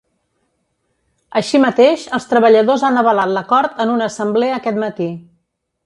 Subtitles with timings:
[1.41, 5.13] Així mateix, els treballadors han avalat l’acord en una assemblea aquest matí.